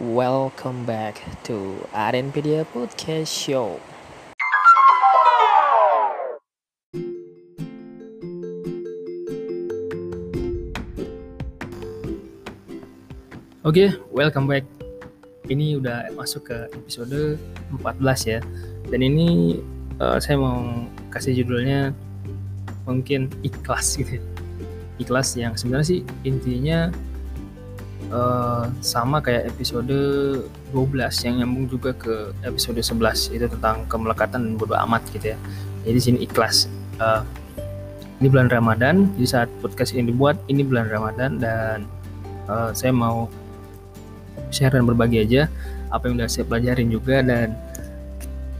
[0.00, 3.76] Welcome back to Adenpedia Podcast Show.
[13.60, 14.64] Oke, okay, welcome back.
[15.52, 17.36] Ini udah masuk ke episode
[17.76, 18.40] 14 ya.
[18.88, 19.60] Dan ini
[20.00, 21.92] uh, saya mau kasih judulnya
[22.88, 24.16] mungkin ikhlas gitu.
[24.16, 24.24] Ya.
[25.04, 26.88] Ikhlas yang sebenarnya sih intinya
[28.10, 29.94] uh, sama kayak episode
[30.72, 35.38] 12 yang nyambung juga ke episode 11 itu tentang kemelekatan dan bodo amat gitu ya.
[35.86, 36.66] Jadi sini ikhlas.
[36.98, 37.22] Uh,
[38.22, 41.82] ini bulan Ramadan, jadi saat podcast ini dibuat ini bulan Ramadan dan
[42.46, 43.26] uh, saya mau
[44.54, 45.50] share dan berbagi aja
[45.90, 47.58] apa yang udah saya pelajarin juga dan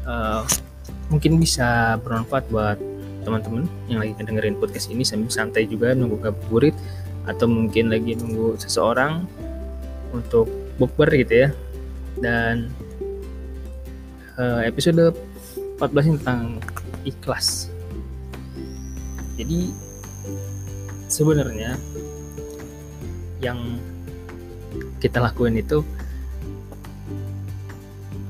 [0.02, 0.42] uh,
[1.14, 2.78] mungkin bisa bermanfaat buat
[3.22, 6.74] teman-teman yang lagi dengerin podcast ini sambil santai juga nunggu ngabuburit
[7.26, 9.26] atau mungkin lagi nunggu seseorang
[10.10, 11.48] untuk bukber gitu ya.
[12.18, 12.70] Dan
[14.38, 15.14] uh, episode
[15.78, 16.42] 14 ini tentang
[17.02, 17.72] ikhlas.
[19.38, 19.72] Jadi
[21.10, 21.74] sebenarnya
[23.42, 23.58] yang
[25.02, 25.82] kita lakuin itu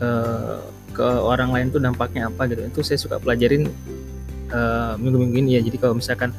[0.00, 0.56] uh,
[0.92, 2.64] ke orang lain tuh dampaknya apa gitu.
[2.64, 3.68] Itu saya suka pelajarin
[4.52, 5.62] uh, minggu-minggu ini ya.
[5.64, 6.32] Jadi kalau misalkan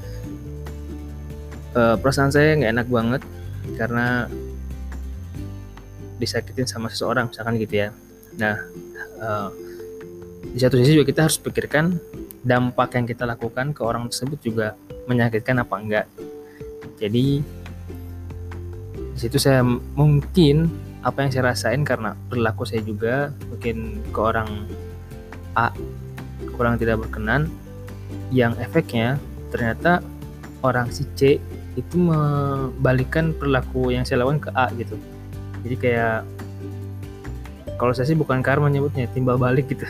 [1.76, 3.22] uh, perasaan saya nggak enak banget
[3.78, 4.28] karena
[6.22, 7.90] disakitin sama seseorang misalkan gitu ya.
[8.40, 8.56] Nah
[9.20, 9.50] uh,
[10.54, 11.98] di satu sisi juga kita harus pikirkan
[12.44, 14.68] dampak yang kita lakukan ke orang tersebut juga
[15.08, 16.06] menyakitkan apa enggak.
[17.00, 17.44] Jadi
[19.14, 19.64] di situ saya
[19.96, 20.68] mungkin
[21.04, 24.68] apa yang saya rasain karena perilaku saya juga mungkin ke orang
[25.54, 25.70] A
[26.56, 27.52] kurang tidak berkenan
[28.32, 29.20] yang efeknya
[29.52, 30.02] ternyata
[30.64, 31.38] orang si C
[31.74, 34.96] itu membalikan perilaku yang saya lakukan ke A gitu.
[35.66, 36.22] Jadi kayak
[37.82, 39.86] kalau saya sih bukan karma nyebutnya timbal balik gitu.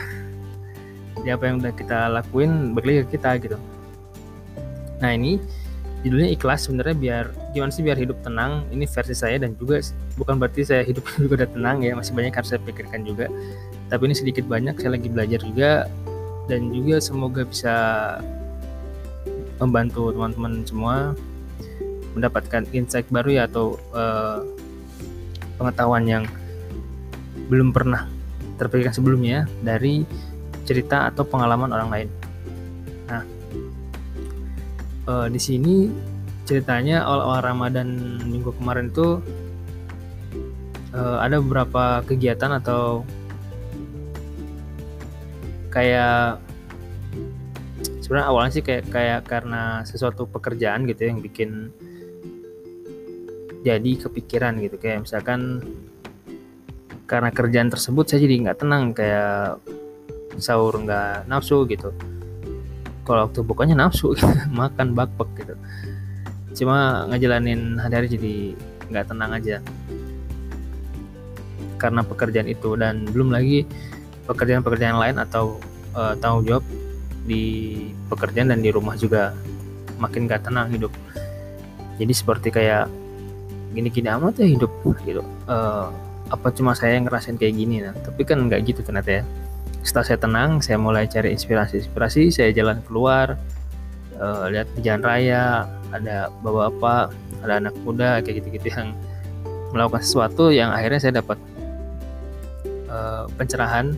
[1.19, 3.57] Jadi apa yang udah kita lakuin balik ke kita gitu.
[5.03, 5.39] Nah ini
[6.03, 8.63] judulnya ikhlas sebenarnya biar gimana sih biar hidup tenang?
[8.72, 9.83] Ini versi saya dan juga
[10.16, 13.27] bukan berarti saya hidup juga udah tenang ya masih banyak harus saya pikirkan juga.
[13.91, 15.72] Tapi ini sedikit banyak saya lagi belajar juga.
[16.43, 17.75] Dan juga semoga bisa
[19.63, 21.16] membantu teman-teman semua
[22.13, 24.46] mendapatkan insight baru ya atau uh,
[25.57, 26.24] pengetahuan yang
[27.50, 28.09] belum pernah
[28.57, 30.06] terpikirkan sebelumnya dari
[30.63, 32.09] cerita atau pengalaman orang lain.
[33.09, 33.23] Nah,
[35.09, 35.91] uh, di sini
[36.44, 39.19] ceritanya awal-awal Ramadan minggu kemarin itu
[40.96, 43.03] uh, ada beberapa kegiatan atau
[45.73, 46.38] kayak
[48.03, 51.73] sebenarnya awalnya sih kayak kayak karena sesuatu pekerjaan gitu ya yang bikin
[53.63, 54.75] jadi kepikiran gitu.
[54.78, 55.63] Kayak misalkan
[57.07, 59.59] karena kerjaan tersebut saya jadi nggak tenang kayak
[60.38, 61.96] sahur nggak nafsu gitu.
[63.07, 64.28] Kalau waktu bukanya nafsu gitu.
[64.59, 65.56] makan bakpek gitu.
[66.53, 68.35] Cuma ngejalanin hari-hari jadi
[68.91, 69.57] nggak tenang aja.
[71.79, 73.68] Karena pekerjaan itu dan belum lagi
[74.23, 75.59] pekerjaan-pekerjaan lain atau
[75.96, 76.63] uh, tanggung jawab
[77.23, 77.44] di
[78.12, 79.35] pekerjaan dan di rumah juga
[80.00, 80.91] makin gak tenang hidup.
[82.00, 82.88] Jadi seperti kayak
[83.73, 84.72] gini-gini amat ya hidup
[85.03, 85.25] gitu.
[85.50, 85.89] Uh,
[86.31, 87.94] apa cuma saya yang ngerasain kayak gini nah?
[87.94, 89.23] Tapi kan nggak gitu ternyata ya.
[89.84, 93.35] Setelah saya tenang saya mulai cari inspirasi-inspirasi saya jalan keluar
[94.17, 97.13] uh, lihat di jalan raya ada bapak-bapak
[97.44, 98.95] ada anak muda kayak gitu-gitu yang
[99.75, 101.38] melakukan sesuatu yang akhirnya saya dapat
[102.88, 103.97] uh, pencerahan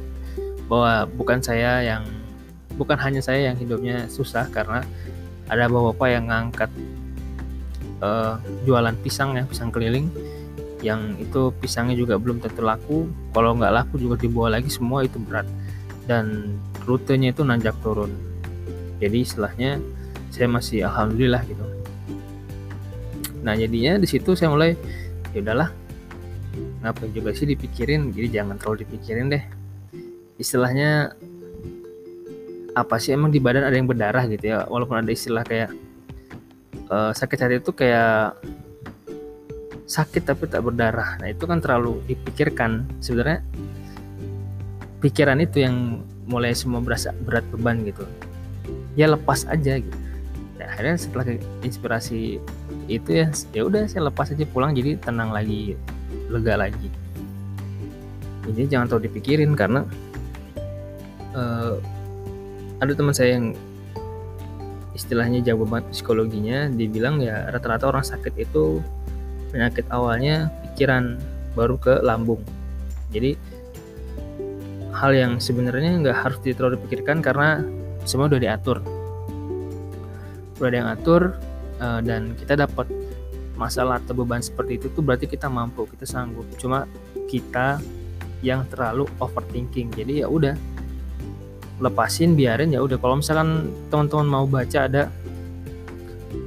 [0.66, 2.04] bahwa bukan saya yang
[2.76, 4.82] bukan hanya saya yang hidupnya susah karena
[5.52, 6.72] ada bapak-bapak yang ngangkat
[8.02, 10.10] uh, jualan pisang ya pisang keliling.
[10.84, 13.10] Yang itu pisangnya juga belum tentu laku.
[13.32, 15.48] Kalau nggak laku juga dibawa lagi semua itu berat.
[16.06, 18.14] Dan rutenya itu nanjak turun.
[19.02, 19.82] Jadi istilahnya
[20.30, 21.66] saya masih alhamdulillah gitu.
[23.42, 24.74] Nah jadinya di situ saya mulai
[25.34, 25.70] ya udahlah
[26.86, 28.14] ngapain juga sih dipikirin?
[28.14, 29.44] Jadi jangan terlalu dipikirin deh.
[30.38, 31.16] Istilahnya
[32.76, 34.68] apa sih emang di badan ada yang berdarah gitu ya?
[34.70, 35.72] Walaupun ada istilah kayak
[36.90, 38.38] uh, sakit hati itu kayak
[39.86, 41.22] sakit tapi tak berdarah.
[41.22, 42.90] Nah, itu kan terlalu dipikirkan.
[43.00, 43.46] Sebenarnya
[45.00, 48.04] pikiran itu yang mulai semua berasa berat beban gitu.
[48.98, 49.98] Ya lepas aja gitu.
[50.58, 51.26] Nah, akhirnya setelah
[51.62, 52.42] inspirasi
[52.90, 55.78] itu ya ya udah saya lepas aja pulang jadi tenang lagi,
[56.34, 56.90] lega lagi.
[58.46, 59.86] Ini jangan terlalu dipikirin karena
[61.34, 61.78] uh,
[62.82, 63.58] ada teman saya yang
[64.96, 68.80] istilahnya jago banget psikologinya dibilang ya rata-rata orang sakit itu
[69.52, 71.20] penyakit awalnya pikiran
[71.54, 72.40] baru ke lambung.
[73.12, 73.36] Jadi
[74.96, 77.62] hal yang sebenarnya nggak harus terlalu dipikirkan karena
[78.08, 78.80] semua udah diatur.
[80.60, 81.36] Udah ada yang atur
[81.84, 82.88] uh, dan kita dapat
[83.56, 86.48] masalah atau beban seperti itu tuh berarti kita mampu kita sanggup.
[86.56, 86.88] Cuma
[87.28, 87.80] kita
[88.44, 89.92] yang terlalu overthinking.
[89.92, 90.56] Jadi ya udah
[91.80, 92.96] lepasin biarin ya udah.
[93.00, 95.12] Kalau misalkan teman-teman mau baca ada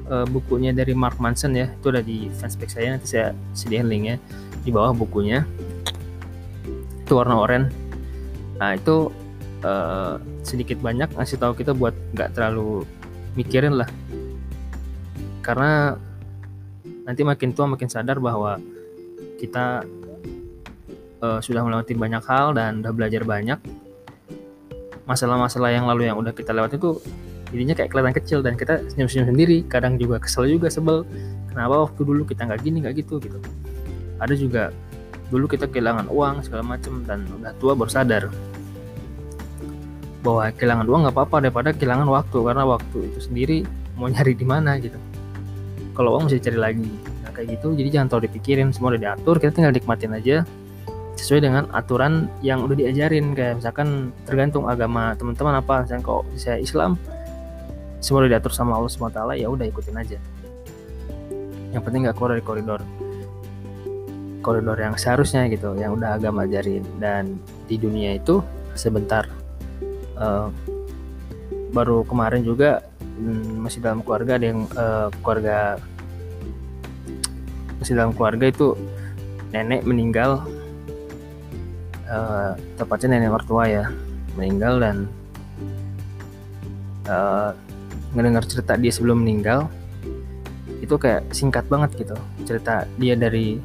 [0.08, 4.16] uh, bukunya dari Mark Manson ya itu ada di fanspage saya nanti saya sediain linknya
[4.64, 5.44] di bawah bukunya.
[7.04, 7.69] Itu warna oranye.
[8.58, 9.12] Nah itu
[9.64, 12.84] uh, sedikit banyak ngasih tahu kita buat nggak terlalu
[13.36, 13.88] mikirin lah.
[15.44, 15.96] Karena
[17.08, 18.60] nanti makin tua makin sadar bahwa
[19.40, 19.84] kita
[21.22, 23.56] uh, sudah melewati banyak hal dan udah belajar banyak
[25.08, 27.00] masalah-masalah yang lalu yang udah kita lewati itu
[27.49, 29.64] jadinya kayak kelihatan kecil dan kita senyum-senyum sendiri.
[29.64, 31.08] Kadang juga kesel juga sebel.
[31.49, 33.40] Kenapa waktu dulu kita nggak gini nggak gitu gitu.
[34.20, 34.69] Ada juga
[35.32, 38.22] dulu kita kehilangan uang segala macem dan udah tua baru sadar
[40.20, 43.58] bahwa kehilangan uang nggak apa-apa daripada kehilangan waktu karena waktu itu sendiri
[43.96, 45.00] mau nyari di mana gitu.
[45.96, 46.93] Kalau uang bisa cari lagi.
[47.25, 50.37] Nah kayak gitu jadi jangan terlalu dipikirin semua udah diatur kita tinggal nikmatin aja
[51.18, 53.34] sesuai dengan aturan yang udah diajarin.
[53.34, 56.94] Kayak misalkan tergantung agama teman-teman apa misalkan kalau saya Islam
[57.98, 60.18] semua udah diatur sama Allah SWT ya udah ikutin aja.
[61.74, 62.80] Yang penting nggak keluar dari koridor
[64.38, 66.86] koridor yang seharusnya gitu yang udah agama ajarin.
[67.02, 68.38] Dan di dunia itu
[68.78, 69.26] sebentar
[70.14, 70.48] uh,
[71.74, 72.80] baru kemarin juga
[73.18, 75.82] hmm, masih dalam keluarga ada yang uh, keluarga
[77.82, 78.78] masih dalam keluarga itu
[79.52, 80.44] nenek meninggal
[82.08, 83.84] uh, tepatnya nenek mertua ya
[84.34, 84.96] meninggal dan
[87.06, 87.52] uh,
[88.16, 89.69] ngedengar cerita dia sebelum meninggal
[90.81, 92.16] itu kayak singkat banget gitu.
[92.49, 93.60] Cerita dia dari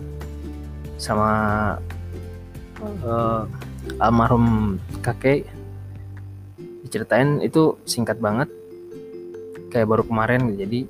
[1.00, 1.32] sama
[2.84, 3.44] uh,
[4.00, 5.48] almarhum kakek
[6.84, 8.50] diceritain itu singkat banget
[9.72, 10.52] kayak baru kemarin.
[10.58, 10.86] Jadi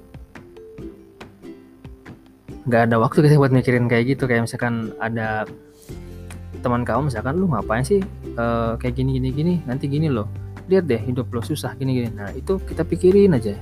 [2.63, 4.25] nggak ada waktu kita buat mikirin kayak gitu.
[4.25, 5.45] Kayak misalkan ada
[6.63, 7.99] teman kamu misalkan lu ngapain sih
[8.39, 9.53] uh, kayak gini gini gini?
[9.67, 10.31] Nanti gini loh.
[10.71, 12.09] Lihat deh hidup lo susah gini gini.
[12.15, 13.59] Nah itu kita pikirin aja.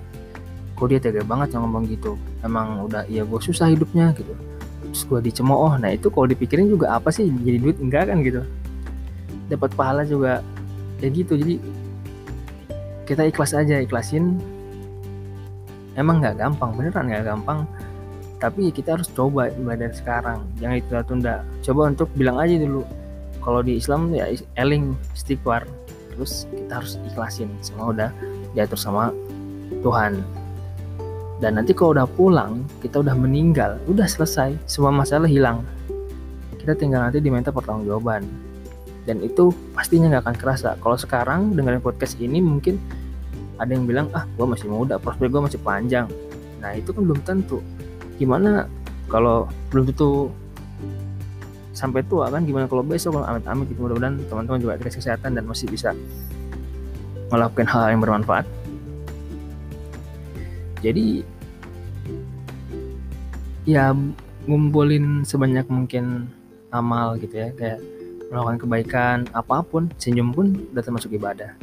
[0.77, 2.15] Kok dia tega banget yang ngomong gitu.
[2.45, 4.37] Emang udah iya gue susah hidupnya gitu.
[4.93, 5.73] Terus gue dicemooh.
[5.81, 7.81] Nah itu kalau dipikirin juga apa sih jadi duit?
[7.81, 8.45] Enggak kan gitu.
[9.49, 10.45] Dapat pahala juga
[11.01, 11.33] ya gitu.
[11.33, 11.57] Jadi
[13.09, 14.37] kita ikhlas aja ikhlasin.
[15.97, 17.65] Emang nggak gampang beneran nggak gampang
[18.41, 20.41] tapi kita harus coba mulai dari sekarang.
[20.57, 21.45] Jangan itu tunda.
[21.61, 22.81] Coba untuk bilang aja dulu.
[23.37, 25.69] Kalau di Islam ya eling istighfar.
[26.17, 27.53] Terus kita harus ikhlasin.
[27.61, 28.09] Semua udah
[28.57, 29.13] diatur sama
[29.85, 30.25] Tuhan.
[31.37, 34.57] Dan nanti kalau udah pulang kita udah meninggal udah selesai.
[34.65, 35.61] Semua masalah hilang.
[36.57, 38.25] Kita tinggal nanti diminta pertanggungjawaban.
[39.05, 40.69] Dan itu pastinya nggak akan kerasa.
[40.81, 42.81] Kalau sekarang dengerin podcast ini mungkin
[43.61, 46.09] ada yang bilang ah gue masih muda prospek gue masih panjang.
[46.57, 47.61] Nah itu kan belum tentu
[48.21, 48.69] gimana
[49.09, 50.29] kalau belum tentu
[51.73, 52.45] sampai tua kan?
[52.45, 53.17] Gimana kalau besok?
[53.17, 55.97] Kalau amit-amit gitu mudah-mudahan teman-teman juga dikasih kesehatan dan masih bisa
[57.33, 58.45] melakukan hal, hal yang bermanfaat.
[60.85, 61.25] Jadi
[63.65, 63.93] ya
[64.49, 66.25] ngumpulin sebanyak mungkin
[66.73, 67.79] amal gitu ya kayak
[68.33, 71.53] melakukan kebaikan apa pun senyum pun udah termasuk ibadah.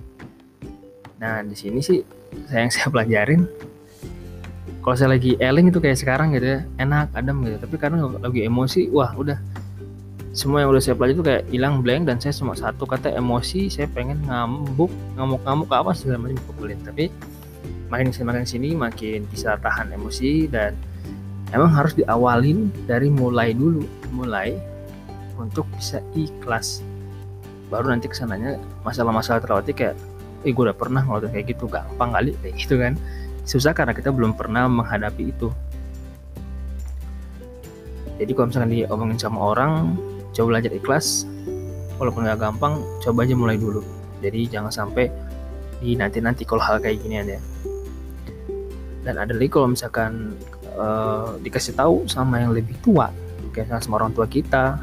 [1.19, 2.05] Nah di sini sih
[2.47, 3.43] saya yang saya pelajarin
[4.89, 7.61] kalau saya lagi eling itu kayak sekarang gitu ya enak adem gitu.
[7.61, 9.37] Tapi karena lagi emosi wah udah.
[10.33, 13.69] Semua yang udah saya pelajari itu kayak hilang blank dan saya cuma satu kata emosi
[13.69, 14.89] saya pengen ngambuk
[15.21, 17.13] ngamuk-ngamuk apa segala macam pukulin tapi
[17.93, 20.73] makin sini makin sini makin bisa tahan emosi dan
[21.53, 23.85] emang harus diawalin dari mulai dulu.
[24.17, 24.57] Mulai
[25.37, 26.81] untuk bisa ikhlas.
[27.69, 28.57] Baru nanti ke sananya
[28.89, 30.01] masalah-masalah terlewati kayak
[30.49, 32.33] eh gue udah pernah ngelakuin kayak gitu gampang kali.
[32.41, 32.97] Kayak gitu kan
[33.49, 35.49] susah karena kita belum pernah menghadapi itu.
[38.21, 39.97] Jadi kalau misalkan diomongin sama orang
[40.37, 41.25] coba belajar ikhlas.
[41.97, 43.83] Walaupun nggak gampang coba aja mulai dulu.
[44.21, 45.11] Jadi jangan sampai
[45.81, 47.39] di nanti-nanti kalau hal kayak gini ada.
[49.03, 50.37] Dan ada lagi kalau misalkan
[50.77, 53.11] uh, dikasih tahu sama yang lebih tua
[53.51, 54.79] kayak sama orang tua kita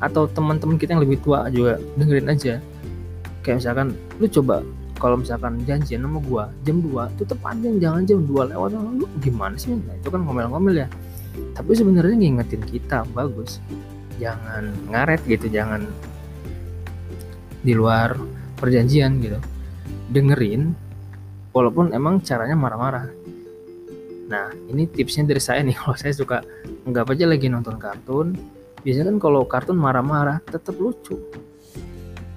[0.00, 2.54] atau teman-teman kita yang lebih tua juga dengerin aja.
[3.42, 3.88] Kayak misalkan
[4.22, 4.62] lu coba
[5.02, 8.70] kalau misalkan janjian sama gua jam 2 itu panjang jangan jam 2 lewat.
[8.94, 9.74] Lu gimana sih?
[9.74, 10.88] Nah, itu kan ngomel-ngomel ya.
[11.58, 13.58] Tapi sebenarnya ngingetin kita bagus.
[14.22, 15.82] Jangan ngaret gitu jangan
[17.66, 18.14] di luar
[18.62, 19.42] perjanjian gitu.
[20.14, 20.70] Dengerin
[21.50, 23.10] walaupun emang caranya marah-marah.
[24.30, 25.74] Nah ini tipsnya dari saya nih.
[25.82, 26.46] Kalau saya suka
[26.86, 28.38] nggak aja lagi nonton kartun
[28.82, 31.18] biasanya kan kalau kartun marah-marah tetap lucu.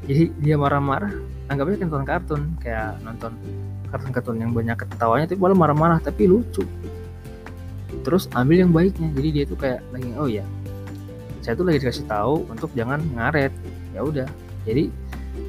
[0.06, 3.32] Jadi dia marah-marah anggapnya nonton kartun kayak nonton
[3.94, 6.66] kartun-kartun yang banyak ketawanya tapi malah marah-marah tapi lucu.
[8.02, 10.46] Terus ambil yang baiknya jadi dia tuh kayak lagi oh ya
[11.46, 13.54] saya tuh lagi dikasih tahu untuk jangan ngaret.
[13.94, 14.28] Ya udah
[14.66, 14.90] jadi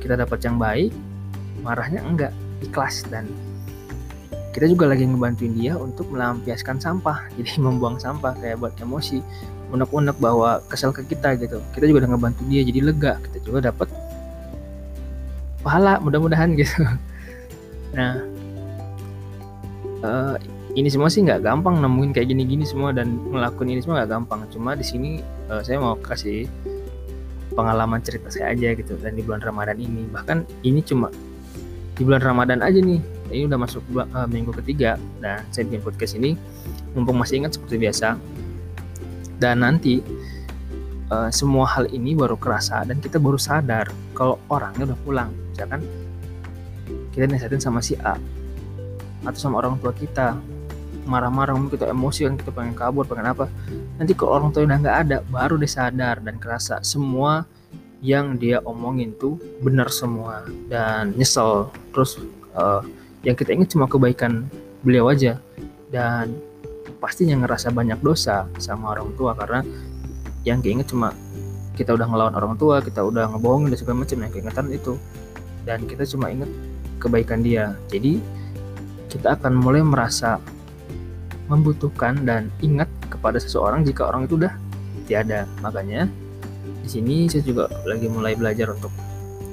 [0.04, 0.92] kita dapat yang baik
[1.64, 3.24] marahnya enggak ikhlas dan
[4.56, 7.28] kita juga lagi ngebantuin dia untuk melampiaskan sampah.
[7.36, 9.20] Jadi membuang sampah kayak buat emosi
[9.68, 11.60] unek-unek bahwa kesel ke kita gitu.
[11.76, 13.20] Kita juga udah ngebantu dia jadi lega.
[13.20, 13.92] Kita juga dapat
[15.66, 16.86] pahala mudah-mudahan gitu.
[17.98, 18.22] Nah.
[20.06, 20.38] Uh,
[20.76, 24.44] ini semua sih nggak gampang nemuin kayak gini-gini semua dan ngelakuin ini semua nggak gampang.
[24.52, 26.44] Cuma di sini uh, saya mau kasih
[27.56, 30.04] pengalaman cerita saya aja gitu dan di bulan Ramadan ini.
[30.12, 31.08] Bahkan ini cuma
[31.96, 33.00] di bulan Ramadan aja nih.
[33.32, 36.36] Ini udah masuk uh, minggu ketiga dan saya bikin podcast ini.
[36.92, 38.20] Mumpung masih ingat seperti biasa.
[39.40, 40.04] Dan nanti
[41.08, 45.80] uh, semua hal ini baru kerasa dan kita baru sadar kalau orangnya udah pulang misalkan
[47.16, 48.20] kita nasihatin sama si A
[49.24, 50.36] atau sama orang tua kita
[51.08, 53.48] marah-marah kita emosi kan kita pengen kabur pengen apa
[53.96, 57.48] nanti kalau orang tua udah nggak ada baru dia sadar dan kerasa semua
[58.04, 61.72] yang dia omongin tuh benar semua dan nyesel.
[61.90, 62.20] Terus
[62.52, 62.84] uh,
[63.24, 64.46] yang kita ingat cuma kebaikan
[64.84, 65.40] beliau aja
[65.88, 66.36] dan
[67.00, 69.64] pastinya ngerasa banyak dosa sama orang tua karena
[70.46, 71.10] yang keinget cuma
[71.74, 74.94] kita udah ngelawan orang tua kita udah ngebohongin dan segala macam yang keingetan itu
[75.66, 76.48] dan kita cuma inget
[77.02, 77.74] kebaikan dia.
[77.90, 78.22] Jadi
[79.10, 80.38] kita akan mulai merasa
[81.50, 84.54] membutuhkan dan ingat kepada seseorang jika orang itu udah
[85.10, 85.44] tiada.
[85.60, 86.06] Makanya
[86.86, 88.94] di sini saya juga lagi mulai belajar untuk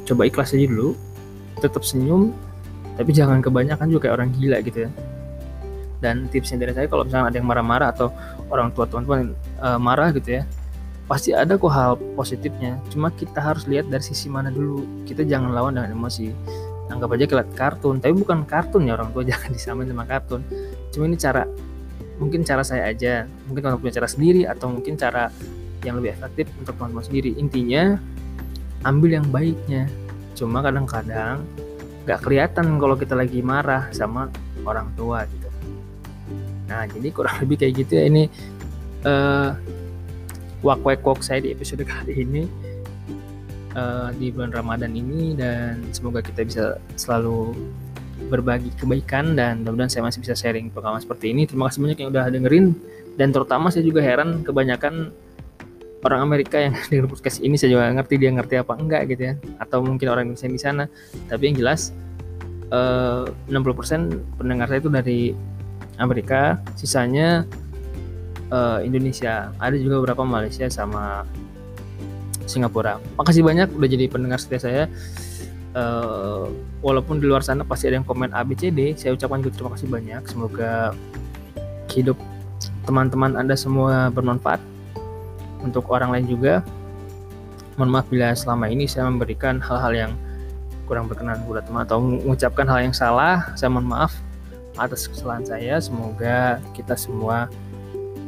[0.05, 0.93] coba ikhlas aja dulu.
[1.57, 2.29] Tetap senyum
[2.93, 4.91] tapi jangan kebanyakan juga kayak orang gila gitu ya.
[5.97, 8.13] Dan tipsnya dari saya kalau misalnya ada yang marah-marah atau
[8.53, 10.43] orang tua teman-teman uh, marah gitu ya
[11.07, 12.79] pasti ada kok hal positifnya.
[12.87, 15.03] Cuma kita harus lihat dari sisi mana dulu.
[15.03, 16.31] Kita jangan lawan dengan emosi.
[16.91, 17.95] Anggap aja kelihatan kartun.
[17.99, 20.41] Tapi bukan kartun ya orang tua jangan disamain sama kartun.
[20.95, 21.43] Cuma ini cara
[22.21, 23.27] mungkin cara saya aja.
[23.51, 25.27] Mungkin teman punya cara sendiri atau mungkin cara
[25.83, 27.35] yang lebih efektif untuk teman-teman sendiri.
[27.35, 27.99] Intinya
[28.87, 29.91] ambil yang baiknya.
[30.33, 31.43] Cuma kadang-kadang
[32.03, 34.27] nggak kelihatan kalau kita lagi marah sama
[34.63, 35.47] orang tua gitu.
[36.71, 38.03] Nah jadi kurang lebih kayak gitu ya.
[38.07, 38.23] Ini
[39.03, 39.49] uh,
[40.63, 42.47] wak wak wak saya di episode kali ini
[43.75, 46.65] uh, di bulan Ramadan ini dan semoga kita bisa
[46.95, 47.53] selalu
[48.31, 51.43] berbagi kebaikan dan mudah-mudahan saya masih bisa sharing pengalaman seperti ini.
[51.43, 52.65] Terima kasih banyak yang udah dengerin
[53.19, 55.11] dan terutama saya juga heran kebanyakan
[56.03, 59.33] orang Amerika yang denger podcast ini saya juga ngerti dia ngerti apa enggak gitu ya
[59.59, 60.83] atau mungkin orang Indonesia di sana.
[61.27, 61.91] Tapi yang jelas
[62.71, 65.21] eh, 60% pendengar saya itu dari
[65.99, 67.45] Amerika sisanya
[68.53, 71.25] eh, Indonesia ada juga beberapa Malaysia sama
[72.45, 74.83] Singapura makasih banyak udah jadi pendengar setia saya
[75.79, 76.51] uh,
[76.83, 80.21] walaupun di luar sana pasti ada yang komen ABCD saya ucapkan juga terima kasih banyak
[80.27, 80.91] semoga
[81.87, 82.19] hidup
[82.83, 84.59] teman-teman anda semua bermanfaat
[85.63, 86.61] untuk orang lain juga.
[87.79, 90.11] Mohon maaf bila selama ini saya memberikan hal-hal yang
[90.85, 93.49] kurang berkenan buat teman atau mengucapkan hal yang salah.
[93.57, 94.13] Saya mohon maaf
[94.77, 95.79] atas kesalahan saya.
[95.81, 97.49] Semoga kita semua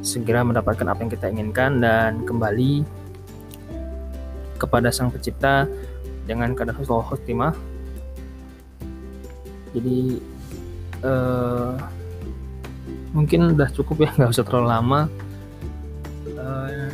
[0.05, 2.85] segera mendapatkan apa yang kita inginkan dan kembali
[4.61, 5.65] kepada Sang Pencipta
[6.29, 7.57] dengan kadar khotimah.
[9.73, 10.21] Jadi
[11.01, 11.73] uh,
[13.17, 15.01] mungkin udah cukup ya nggak usah terlalu lama.
[16.37, 16.93] Uh,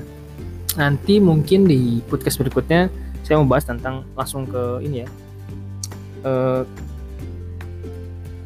[0.80, 2.88] nanti mungkin di podcast berikutnya
[3.27, 5.10] saya mau bahas tentang langsung ke ini ya
[6.24, 6.63] uh,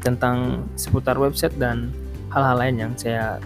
[0.02, 1.90] tentang seputar website dan
[2.30, 3.38] hal-hal lain yang saya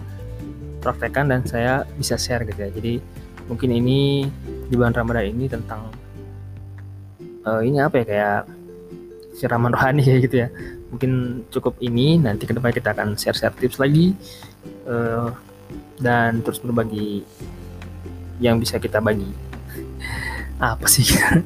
[0.81, 2.93] praktekkan dan saya bisa share gitu ya jadi
[3.45, 4.25] mungkin ini
[4.67, 5.93] di bulan Ramadan ini tentang
[7.45, 8.41] uh, ini apa ya kayak
[9.37, 10.49] siraman rohani ya gitu ya
[10.91, 14.11] mungkin cukup ini nanti ke depan kita akan share-share tips lagi
[14.89, 15.31] uh,
[16.01, 17.23] dan terus berbagi
[18.41, 19.29] yang bisa kita bagi.
[20.59, 21.05] Apa sih?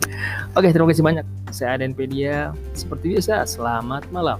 [0.58, 1.25] Oke, terima kasih banyak.
[1.51, 2.56] Saya Adenpedia.
[2.72, 4.39] Seperti biasa, selamat malam.